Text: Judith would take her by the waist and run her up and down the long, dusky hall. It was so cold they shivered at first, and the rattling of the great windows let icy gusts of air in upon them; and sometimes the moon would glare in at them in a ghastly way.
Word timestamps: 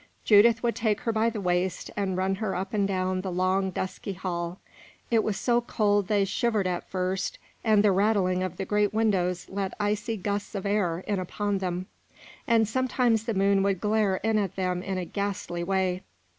Judith 0.23 0.63
would 0.63 0.75
take 0.75 1.01
her 1.01 1.11
by 1.13 1.29
the 1.29 1.39
waist 1.39 1.91
and 1.95 2.17
run 2.17 2.33
her 2.33 2.55
up 2.55 2.73
and 2.73 2.87
down 2.87 3.21
the 3.21 3.31
long, 3.31 3.69
dusky 3.69 4.13
hall. 4.13 4.57
It 5.11 5.23
was 5.23 5.37
so 5.37 5.61
cold 5.61 6.07
they 6.07 6.25
shivered 6.25 6.65
at 6.65 6.89
first, 6.89 7.37
and 7.63 7.83
the 7.83 7.91
rattling 7.91 8.41
of 8.41 8.57
the 8.57 8.65
great 8.65 8.95
windows 8.95 9.45
let 9.47 9.75
icy 9.79 10.17
gusts 10.17 10.55
of 10.55 10.65
air 10.65 11.03
in 11.05 11.19
upon 11.19 11.59
them; 11.59 11.85
and 12.47 12.67
sometimes 12.67 13.25
the 13.25 13.35
moon 13.35 13.61
would 13.61 13.79
glare 13.79 14.15
in 14.23 14.39
at 14.39 14.55
them 14.55 14.81
in 14.81 14.97
a 14.97 15.05
ghastly 15.05 15.63
way. 15.63 16.01